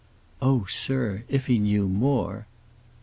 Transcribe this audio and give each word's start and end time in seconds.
"Oh, 0.41 0.65
sir, 0.65 1.25
if 1.29 1.45
he 1.45 1.59
knew 1.59 1.87
more!" 1.87 2.47